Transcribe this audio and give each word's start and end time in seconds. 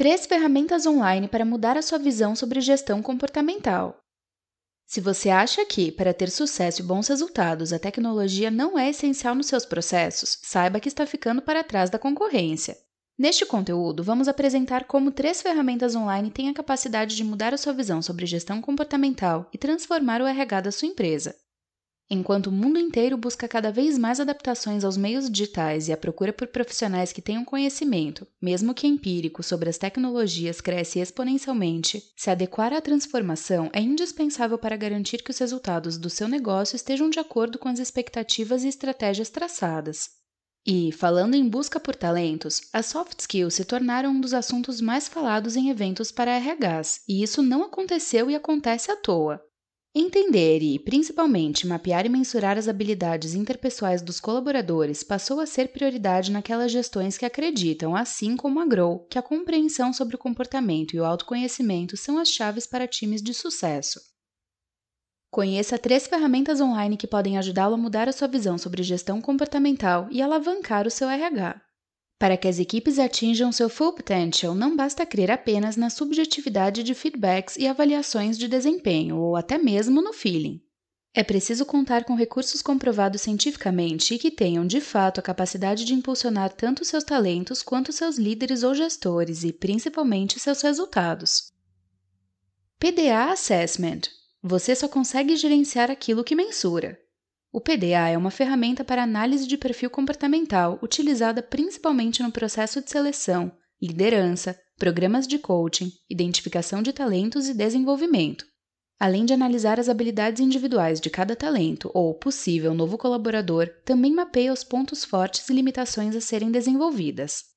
Três 0.00 0.24
ferramentas 0.24 0.86
online 0.86 1.28
para 1.28 1.44
mudar 1.44 1.76
a 1.76 1.82
sua 1.82 1.98
visão 1.98 2.34
sobre 2.34 2.62
gestão 2.62 3.02
comportamental. 3.02 3.98
Se 4.86 4.98
você 4.98 5.28
acha 5.28 5.62
que, 5.66 5.92
para 5.92 6.14
ter 6.14 6.30
sucesso 6.30 6.80
e 6.80 6.84
bons 6.86 7.06
resultados, 7.06 7.70
a 7.70 7.78
tecnologia 7.78 8.50
não 8.50 8.78
é 8.78 8.88
essencial 8.88 9.34
nos 9.34 9.48
seus 9.48 9.66
processos, 9.66 10.38
saiba 10.40 10.80
que 10.80 10.88
está 10.88 11.04
ficando 11.04 11.42
para 11.42 11.62
trás 11.62 11.90
da 11.90 11.98
concorrência. 11.98 12.78
Neste 13.18 13.44
conteúdo, 13.44 14.02
vamos 14.02 14.26
apresentar 14.26 14.84
como 14.84 15.12
três 15.12 15.42
ferramentas 15.42 15.94
online 15.94 16.30
têm 16.30 16.48
a 16.48 16.54
capacidade 16.54 17.14
de 17.14 17.22
mudar 17.22 17.52
a 17.52 17.58
sua 17.58 17.74
visão 17.74 18.00
sobre 18.00 18.24
gestão 18.24 18.62
comportamental 18.62 19.50
e 19.52 19.58
transformar 19.58 20.22
o 20.22 20.26
RH 20.26 20.62
da 20.62 20.72
sua 20.72 20.88
empresa. 20.88 21.36
Enquanto 22.12 22.48
o 22.48 22.52
mundo 22.52 22.76
inteiro 22.76 23.16
busca 23.16 23.46
cada 23.46 23.70
vez 23.70 23.96
mais 23.96 24.18
adaptações 24.18 24.82
aos 24.82 24.96
meios 24.96 25.30
digitais 25.30 25.86
e 25.86 25.92
a 25.92 25.96
procura 25.96 26.32
por 26.32 26.48
profissionais 26.48 27.12
que 27.12 27.22
tenham 27.22 27.44
conhecimento, 27.44 28.26
mesmo 28.42 28.74
que 28.74 28.88
empírico, 28.88 29.44
sobre 29.44 29.70
as 29.70 29.78
tecnologias 29.78 30.60
cresce 30.60 30.98
exponencialmente, 30.98 32.02
se 32.16 32.28
adequar 32.28 32.72
à 32.72 32.80
transformação 32.80 33.70
é 33.72 33.80
indispensável 33.80 34.58
para 34.58 34.76
garantir 34.76 35.22
que 35.22 35.30
os 35.30 35.38
resultados 35.38 35.96
do 35.96 36.10
seu 36.10 36.26
negócio 36.26 36.74
estejam 36.74 37.08
de 37.08 37.20
acordo 37.20 37.60
com 37.60 37.68
as 37.68 37.78
expectativas 37.78 38.64
e 38.64 38.68
estratégias 38.68 39.30
traçadas. 39.30 40.10
E, 40.66 40.90
falando 40.90 41.36
em 41.36 41.48
busca 41.48 41.78
por 41.78 41.94
talentos, 41.94 42.62
as 42.72 42.86
soft 42.86 43.20
skills 43.20 43.54
se 43.54 43.64
tornaram 43.64 44.10
um 44.10 44.20
dos 44.20 44.34
assuntos 44.34 44.80
mais 44.80 45.06
falados 45.06 45.54
em 45.54 45.70
eventos 45.70 46.10
para 46.10 46.36
RHs, 46.36 47.02
e 47.08 47.22
isso 47.22 47.40
não 47.40 47.62
aconteceu 47.62 48.28
e 48.28 48.34
acontece 48.34 48.90
à 48.90 48.96
toa. 48.96 49.40
Entender 49.92 50.62
e, 50.62 50.78
principalmente, 50.78 51.66
mapear 51.66 52.06
e 52.06 52.08
mensurar 52.08 52.56
as 52.56 52.68
habilidades 52.68 53.34
interpessoais 53.34 54.00
dos 54.00 54.20
colaboradores 54.20 55.02
passou 55.02 55.40
a 55.40 55.46
ser 55.46 55.72
prioridade 55.72 56.30
naquelas 56.30 56.70
gestões 56.70 57.18
que 57.18 57.26
acreditam, 57.26 57.96
assim 57.96 58.36
como 58.36 58.60
a 58.60 58.66
Grow, 58.66 59.04
que 59.10 59.18
a 59.18 59.22
compreensão 59.22 59.92
sobre 59.92 60.14
o 60.14 60.18
comportamento 60.18 60.94
e 60.94 61.00
o 61.00 61.04
autoconhecimento 61.04 61.96
são 61.96 62.18
as 62.18 62.28
chaves 62.28 62.68
para 62.68 62.86
times 62.86 63.20
de 63.20 63.34
sucesso. 63.34 64.00
Conheça 65.28 65.76
três 65.76 66.06
ferramentas 66.06 66.60
online 66.60 66.96
que 66.96 67.08
podem 67.08 67.36
ajudá-lo 67.36 67.74
a 67.74 67.78
mudar 67.78 68.08
a 68.08 68.12
sua 68.12 68.28
visão 68.28 68.56
sobre 68.56 68.84
gestão 68.84 69.20
comportamental 69.20 70.06
e 70.12 70.22
alavancar 70.22 70.86
o 70.86 70.90
seu 70.90 71.08
RH. 71.08 71.60
Para 72.20 72.36
que 72.36 72.46
as 72.46 72.58
equipes 72.58 72.98
atinjam 72.98 73.50
seu 73.50 73.70
full 73.70 73.94
potential, 73.94 74.54
não 74.54 74.76
basta 74.76 75.06
crer 75.06 75.30
apenas 75.30 75.74
na 75.74 75.88
subjetividade 75.88 76.82
de 76.82 76.92
feedbacks 76.92 77.56
e 77.56 77.66
avaliações 77.66 78.36
de 78.36 78.46
desempenho, 78.46 79.16
ou 79.16 79.36
até 79.36 79.56
mesmo 79.56 80.02
no 80.02 80.12
feeling. 80.12 80.60
É 81.14 81.24
preciso 81.24 81.64
contar 81.64 82.04
com 82.04 82.14
recursos 82.14 82.60
comprovados 82.60 83.22
cientificamente 83.22 84.12
e 84.12 84.18
que 84.18 84.30
tenham, 84.30 84.66
de 84.66 84.82
fato, 84.82 85.18
a 85.18 85.22
capacidade 85.22 85.86
de 85.86 85.94
impulsionar 85.94 86.52
tanto 86.52 86.84
seus 86.84 87.04
talentos 87.04 87.62
quanto 87.62 87.90
seus 87.90 88.18
líderes 88.18 88.62
ou 88.62 88.74
gestores 88.74 89.42
e, 89.42 89.50
principalmente, 89.50 90.38
seus 90.38 90.60
resultados. 90.60 91.54
PDA 92.78 93.32
Assessment 93.32 94.02
Você 94.42 94.76
só 94.76 94.88
consegue 94.88 95.36
gerenciar 95.36 95.90
aquilo 95.90 96.22
que 96.22 96.36
mensura. 96.36 97.00
O 97.52 97.60
PDA 97.60 98.08
é 98.08 98.16
uma 98.16 98.30
ferramenta 98.30 98.84
para 98.84 99.02
análise 99.02 99.44
de 99.44 99.58
perfil 99.58 99.90
comportamental 99.90 100.78
utilizada 100.80 101.42
principalmente 101.42 102.22
no 102.22 102.30
processo 102.30 102.80
de 102.80 102.88
seleção, 102.88 103.50
liderança, 103.82 104.56
programas 104.78 105.26
de 105.26 105.36
coaching, 105.36 105.90
identificação 106.08 106.80
de 106.80 106.92
talentos 106.92 107.48
e 107.48 107.54
desenvolvimento. 107.54 108.46
Além 109.00 109.24
de 109.24 109.32
analisar 109.32 109.80
as 109.80 109.88
habilidades 109.88 110.40
individuais 110.40 111.00
de 111.00 111.10
cada 111.10 111.34
talento 111.34 111.90
ou 111.92 112.14
possível 112.14 112.72
novo 112.72 112.96
colaborador, 112.96 113.68
também 113.84 114.12
mapeia 114.12 114.52
os 114.52 114.62
pontos 114.62 115.04
fortes 115.04 115.48
e 115.48 115.52
limitações 115.52 116.14
a 116.14 116.20
serem 116.20 116.52
desenvolvidas. 116.52 117.49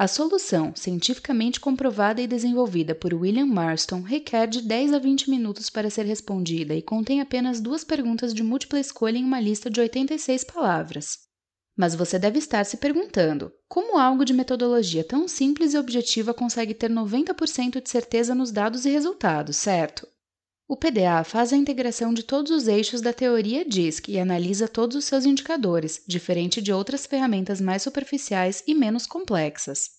A 0.00 0.08
solução, 0.08 0.72
cientificamente 0.74 1.60
comprovada 1.60 2.22
e 2.22 2.26
desenvolvida 2.26 2.94
por 2.94 3.12
William 3.12 3.44
Marston, 3.44 4.00
requer 4.00 4.46
de 4.46 4.62
10 4.62 4.94
a 4.94 4.98
20 4.98 5.28
minutos 5.28 5.68
para 5.68 5.90
ser 5.90 6.06
respondida 6.06 6.74
e 6.74 6.80
contém 6.80 7.20
apenas 7.20 7.60
duas 7.60 7.84
perguntas 7.84 8.32
de 8.32 8.42
múltipla 8.42 8.80
escolha 8.80 9.18
em 9.18 9.24
uma 9.24 9.38
lista 9.38 9.68
de 9.68 9.78
86 9.78 10.44
palavras. 10.44 11.18
Mas 11.76 11.94
você 11.94 12.18
deve 12.18 12.38
estar 12.38 12.64
se 12.64 12.78
perguntando: 12.78 13.52
como 13.68 13.98
algo 13.98 14.24
de 14.24 14.32
metodologia 14.32 15.04
tão 15.04 15.28
simples 15.28 15.74
e 15.74 15.78
objetiva 15.78 16.32
consegue 16.32 16.72
ter 16.72 16.88
90% 16.90 17.82
de 17.82 17.90
certeza 17.90 18.34
nos 18.34 18.50
dados 18.50 18.86
e 18.86 18.90
resultados, 18.90 19.58
certo? 19.58 20.08
O 20.70 20.76
PDA 20.76 21.24
faz 21.24 21.52
a 21.52 21.56
integração 21.56 22.14
de 22.14 22.22
todos 22.22 22.52
os 22.52 22.68
eixos 22.68 23.00
da 23.00 23.12
teoria 23.12 23.64
DISC 23.64 24.08
e 24.08 24.20
analisa 24.20 24.68
todos 24.68 24.96
os 24.96 25.04
seus 25.04 25.24
indicadores, 25.24 26.00
diferente 26.06 26.62
de 26.62 26.72
outras 26.72 27.06
ferramentas 27.06 27.60
mais 27.60 27.82
superficiais 27.82 28.62
e 28.68 28.72
menos 28.72 29.04
complexas. 29.04 29.90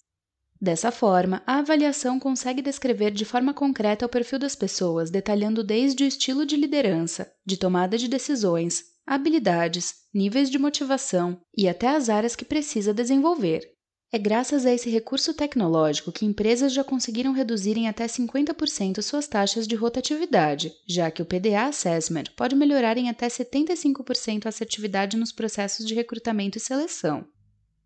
Dessa 0.62 0.90
forma, 0.90 1.44
a 1.46 1.58
avaliação 1.58 2.18
consegue 2.18 2.62
descrever 2.62 3.12
de 3.12 3.26
forma 3.26 3.54
concreta 3.54 4.06
o 4.06 4.10
perfil 4.10 4.40
das 4.40 4.56
pessoas, 4.56 5.12
detalhando 5.12 5.62
desde 5.62 6.06
o 6.06 6.08
estilo 6.08 6.46
de 6.46 6.56
liderança, 6.56 7.30
de 7.46 7.58
tomada 7.58 7.98
de 7.98 8.08
decisões, 8.08 8.82
habilidades, 9.06 9.96
níveis 10.14 10.50
de 10.50 10.58
motivação 10.58 11.42
e 11.54 11.68
até 11.68 11.90
as 11.90 12.08
áreas 12.08 12.34
que 12.34 12.46
precisa 12.46 12.94
desenvolver. 12.94 13.70
É 14.14 14.20
graças 14.20 14.66
a 14.66 14.74
esse 14.74 14.90
recurso 14.90 15.34
tecnológico 15.34 16.12
que 16.12 16.26
empresas 16.26 16.74
já 16.74 16.84
conseguiram 16.84 17.32
reduzir 17.32 17.78
em 17.78 17.88
até 17.88 18.06
50% 18.08 19.02
suas 19.02 19.26
taxas 19.26 19.66
de 19.66 19.76
rotatividade, 19.76 20.74
já 20.86 21.10
que 21.10 21.22
o 21.22 21.26
PDA 21.26 21.68
Assessment 21.68 22.26
pode 22.36 22.54
melhorar 22.54 22.98
em 22.98 23.10
até 23.10 23.28
75% 23.28 24.46
a 24.46 24.50
assertividade 24.50 25.16
nos 25.16 25.32
processos 25.32 25.88
de 25.88 25.94
recrutamento 25.96 26.58
e 26.58 26.62
seleção. 26.62 27.26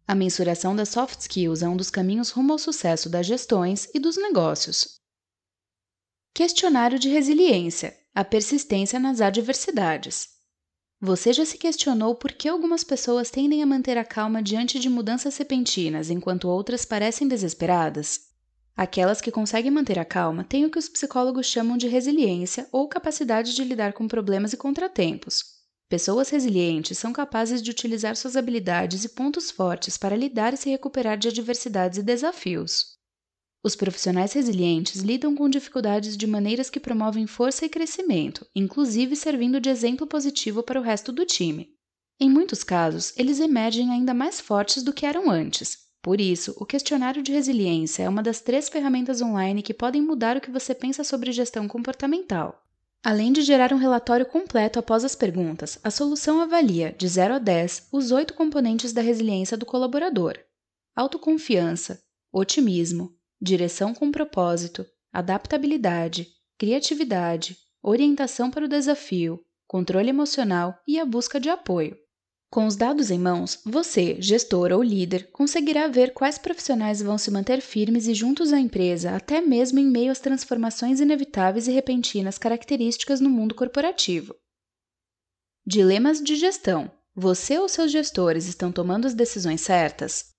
A 0.08 0.16
mensuração 0.16 0.76
das 0.76 0.90
soft 0.90 1.20
skills 1.20 1.62
é 1.62 1.70
um 1.70 1.78
dos 1.78 1.92
caminhos 1.92 2.32
rumo 2.32 2.54
ao 2.54 2.60
sucesso 2.60 3.08
das 3.08 3.28
gestões 3.28 3.88
e 3.94 4.00
dos 4.00 4.18
negócios. 4.18 5.00
Questionário 6.34 6.98
de 6.98 7.08
resiliência 7.10 7.96
a 8.16 8.24
persistência 8.24 8.98
nas 8.98 9.20
adversidades. 9.20 10.35
Você 11.06 11.32
já 11.32 11.46
se 11.46 11.56
questionou 11.60 12.16
por 12.16 12.32
que 12.32 12.50
algumas 12.50 12.84
pessoas 12.84 13.30
tendem 13.30 13.62
a 13.62 13.66
manter 13.68 13.96
a 13.96 14.04
calma 14.04 14.42
diante 14.42 14.80
de 14.80 14.90
mudanças 14.90 15.38
repentinas, 15.38 16.10
enquanto 16.10 16.50
outras 16.50 16.84
parecem 16.84 17.28
desesperadas? 17.28 18.22
Aquelas 18.76 19.22
que 19.22 19.30
conseguem 19.30 19.70
manter 19.70 20.00
a 20.00 20.04
calma 20.04 20.44
têm 20.44 20.66
o 20.66 20.72
que 20.72 20.80
os 20.80 20.90
psicólogos 20.90 21.46
chamam 21.46 21.78
de 21.78 21.88
resiliência 21.88 22.68
ou 22.72 22.90
capacidade 22.90 23.54
de 23.54 23.64
lidar 23.64 23.94
com 23.94 24.08
problemas 24.08 24.52
e 24.52 24.58
contratempos. 24.58 25.44
Pessoas 25.88 26.30
resilientes 26.30 26.98
são 26.98 27.14
capazes 27.14 27.62
de 27.62 27.70
utilizar 27.70 28.16
suas 28.16 28.36
habilidades 28.36 29.04
e 29.04 29.10
pontos 29.10 29.52
fortes 29.52 30.00
para 30.00 30.18
lidar 30.18 30.56
e 30.56 30.58
se 30.58 30.72
recuperar 30.72 31.20
de 31.20 31.28
adversidades 31.28 32.00
e 32.00 32.04
desafios. 32.04 32.95
Os 33.66 33.76
profissionais 33.76 34.32
resilientes 34.32 35.02
lidam 35.02 35.34
com 35.34 35.50
dificuldades 35.50 36.16
de 36.16 36.28
maneiras 36.28 36.70
que 36.70 36.80
promovem 36.80 37.26
força 37.26 37.66
e 37.66 37.70
crescimento, 37.70 38.46
inclusive 38.56 39.16
servindo 39.16 39.60
de 39.60 39.70
exemplo 39.70 40.06
positivo 40.06 40.62
para 40.62 40.80
o 40.80 40.84
resto 40.84 41.12
do 41.12 41.26
time. 41.26 41.72
Em 42.20 42.30
muitos 42.30 42.64
casos, 42.64 43.12
eles 43.18 43.40
emergem 43.40 43.90
ainda 43.90 44.14
mais 44.14 44.40
fortes 44.40 44.84
do 44.84 44.94
que 44.94 45.04
eram 45.04 45.32
antes. 45.32 45.80
Por 46.04 46.22
isso, 46.22 46.54
o 46.58 46.64
questionário 46.64 47.24
de 47.24 47.32
resiliência 47.32 48.04
é 48.04 48.08
uma 48.08 48.22
das 48.22 48.40
três 48.40 48.70
ferramentas 48.70 49.20
online 49.20 49.64
que 49.64 49.74
podem 49.74 50.00
mudar 50.00 50.38
o 50.38 50.42
que 50.42 50.52
você 50.52 50.76
pensa 50.76 51.04
sobre 51.04 51.32
gestão 51.32 51.68
comportamental. 51.68 52.64
Além 53.04 53.34
de 53.34 53.42
gerar 53.42 53.74
um 53.74 53.78
relatório 53.78 54.28
completo 54.28 54.78
após 54.78 55.04
as 55.04 55.16
perguntas, 55.16 55.80
a 55.84 55.90
solução 55.90 56.40
avalia, 56.40 56.94
de 56.96 57.08
0 57.08 57.34
a 57.34 57.40
10, 57.40 57.88
os 57.92 58.12
oito 58.12 58.36
componentes 58.36 58.94
da 58.94 59.02
resiliência 59.02 59.58
do 59.58 59.66
colaborador: 59.66 60.38
autoconfiança, 60.96 62.00
otimismo, 62.32 63.15
direção 63.42 63.94
com 63.94 64.12
propósito, 64.12 64.86
adaptabilidade, 65.12 66.28
criatividade, 66.58 67.58
orientação 67.82 68.50
para 68.50 68.66
o 68.66 68.70
desafio, 68.70 69.40
controle 69.68 70.10
emocional 70.10 70.78
e 70.88 71.00
a 71.00 71.06
busca 71.06 71.40
de 71.40 71.50
apoio. 71.50 71.98
Com 72.50 72.68
os 72.68 72.76
dados 72.76 73.12
em 73.12 73.20
mãos, 73.20 73.60
você, 73.66 74.16
gestor 74.22 74.72
ou 74.72 74.82
líder, 74.82 75.30
conseguirá 75.32 75.88
ver 75.88 76.14
quais 76.14 76.38
profissionais 76.38 77.02
vão 77.02 77.18
se 77.18 77.30
manter 77.30 77.60
firmes 77.60 78.08
e 78.08 78.14
juntos 78.14 78.54
à 78.54 78.60
empresa, 78.60 79.12
até 79.12 79.42
mesmo 79.42 79.80
em 79.80 79.86
meio 79.86 80.12
às 80.12 80.20
transformações 80.20 81.02
inevitáveis 81.02 81.68
e 81.68 81.72
repentinas 81.72 82.38
características 82.38 83.20
no 83.20 83.30
mundo 83.30 83.54
corporativo. 83.54 84.34
Dilemas 85.68 86.24
de 86.24 86.36
gestão: 86.36 86.90
Você 87.14 87.58
ou 87.60 87.68
seus 87.68 87.92
gestores 87.92 88.48
estão 88.48 88.72
tomando 88.72 89.06
as 89.06 89.14
decisões 89.14 89.62
certas? 89.62 90.35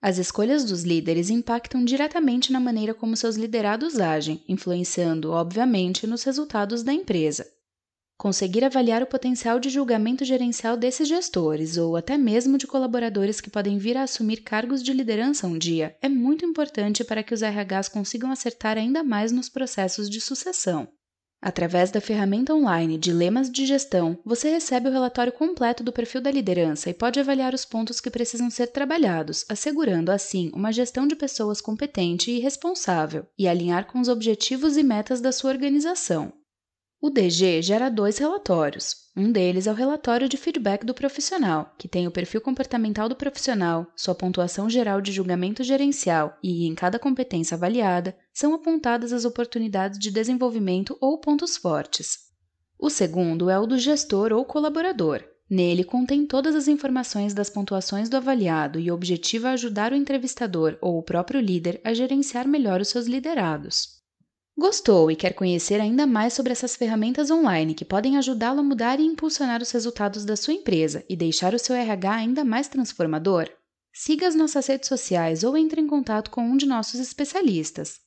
As 0.00 0.18
escolhas 0.18 0.64
dos 0.64 0.82
líderes 0.82 1.30
impactam 1.30 1.84
diretamente 1.84 2.52
na 2.52 2.60
maneira 2.60 2.94
como 2.94 3.16
seus 3.16 3.36
liderados 3.36 3.98
agem, 3.98 4.44
influenciando, 4.48 5.32
obviamente, 5.32 6.06
nos 6.06 6.22
resultados 6.22 6.82
da 6.82 6.92
empresa. 6.92 7.46
Conseguir 8.18 8.64
avaliar 8.64 9.02
o 9.02 9.06
potencial 9.06 9.60
de 9.60 9.68
julgamento 9.68 10.24
gerencial 10.24 10.76
desses 10.76 11.06
gestores, 11.06 11.76
ou 11.76 11.96
até 11.96 12.16
mesmo 12.16 12.56
de 12.56 12.66
colaboradores 12.66 13.40
que 13.40 13.50
podem 13.50 13.76
vir 13.76 13.96
a 13.96 14.04
assumir 14.04 14.38
cargos 14.38 14.82
de 14.82 14.92
liderança 14.92 15.46
um 15.46 15.58
dia, 15.58 15.96
é 16.00 16.08
muito 16.08 16.44
importante 16.44 17.04
para 17.04 17.22
que 17.22 17.34
os 17.34 17.42
RHs 17.42 17.88
consigam 17.88 18.30
acertar 18.30 18.78
ainda 18.78 19.02
mais 19.02 19.32
nos 19.32 19.50
processos 19.50 20.08
de 20.08 20.20
sucessão. 20.20 20.88
Através 21.46 21.92
da 21.92 22.00
ferramenta 22.00 22.52
online 22.52 22.98
Dilemas 22.98 23.48
de 23.48 23.64
Gestão, 23.66 24.18
você 24.24 24.50
recebe 24.50 24.88
o 24.88 24.92
relatório 24.92 25.32
completo 25.32 25.84
do 25.84 25.92
perfil 25.92 26.20
da 26.20 26.28
liderança 26.28 26.90
e 26.90 26.92
pode 26.92 27.20
avaliar 27.20 27.54
os 27.54 27.64
pontos 27.64 28.00
que 28.00 28.10
precisam 28.10 28.50
ser 28.50 28.66
trabalhados, 28.66 29.44
assegurando 29.48 30.10
assim 30.10 30.50
uma 30.52 30.72
gestão 30.72 31.06
de 31.06 31.14
pessoas 31.14 31.60
competente 31.60 32.32
e 32.32 32.40
responsável 32.40 33.26
e 33.38 33.46
alinhar 33.46 33.86
com 33.86 34.00
os 34.00 34.08
objetivos 34.08 34.76
e 34.76 34.82
metas 34.82 35.20
da 35.20 35.30
sua 35.30 35.52
organização. 35.52 36.32
O 36.98 37.10
DG 37.10 37.60
gera 37.60 37.90
dois 37.90 38.16
relatórios. 38.16 38.96
Um 39.14 39.30
deles 39.30 39.66
é 39.66 39.70
o 39.70 39.74
relatório 39.74 40.28
de 40.28 40.38
feedback 40.38 40.84
do 40.84 40.94
profissional, 40.94 41.74
que 41.78 41.86
tem 41.86 42.06
o 42.06 42.10
perfil 42.10 42.40
comportamental 42.40 43.06
do 43.06 43.14
profissional, 43.14 43.86
sua 43.94 44.14
pontuação 44.14 44.68
geral 44.68 45.02
de 45.02 45.12
julgamento 45.12 45.62
gerencial 45.62 46.36
e, 46.42 46.66
em 46.66 46.74
cada 46.74 46.98
competência 46.98 47.54
avaliada, 47.54 48.16
são 48.32 48.54
apontadas 48.54 49.12
as 49.12 49.26
oportunidades 49.26 49.98
de 49.98 50.10
desenvolvimento 50.10 50.96
ou 50.98 51.18
pontos 51.18 51.56
fortes. 51.58 52.18
O 52.78 52.88
segundo 52.88 53.50
é 53.50 53.58
o 53.58 53.66
do 53.66 53.78
gestor 53.78 54.32
ou 54.32 54.44
colaborador. 54.44 55.22
Nele 55.48 55.84
contém 55.84 56.26
todas 56.26 56.54
as 56.54 56.66
informações 56.66 57.32
das 57.32 57.50
pontuações 57.50 58.08
do 58.08 58.16
avaliado 58.16 58.80
e 58.80 58.90
o 58.90 58.94
objetivo 58.94 59.46
é 59.46 59.50
ajudar 59.50 59.92
o 59.92 59.96
entrevistador 59.96 60.76
ou 60.80 60.98
o 60.98 61.02
próprio 61.02 61.40
líder 61.40 61.80
a 61.84 61.94
gerenciar 61.94 62.48
melhor 62.48 62.80
os 62.80 62.88
seus 62.88 63.06
liderados. 63.06 63.95
Gostou 64.58 65.10
e 65.10 65.16
quer 65.16 65.34
conhecer 65.34 65.82
ainda 65.82 66.06
mais 66.06 66.32
sobre 66.32 66.50
essas 66.50 66.74
ferramentas 66.74 67.30
online 67.30 67.74
que 67.74 67.84
podem 67.84 68.16
ajudá-lo 68.16 68.60
a 68.60 68.62
mudar 68.62 68.98
e 68.98 69.04
impulsionar 69.04 69.60
os 69.60 69.70
resultados 69.70 70.24
da 70.24 70.34
sua 70.34 70.54
empresa 70.54 71.04
e 71.10 71.14
deixar 71.14 71.52
o 71.52 71.58
seu 71.58 71.76
RH 71.76 72.14
ainda 72.14 72.42
mais 72.42 72.66
transformador? 72.66 73.50
Siga 73.92 74.26
as 74.26 74.34
nossas 74.34 74.66
redes 74.66 74.88
sociais 74.88 75.44
ou 75.44 75.58
entre 75.58 75.78
em 75.78 75.86
contato 75.86 76.30
com 76.30 76.40
um 76.40 76.56
de 76.56 76.64
nossos 76.64 76.98
especialistas. 76.98 78.00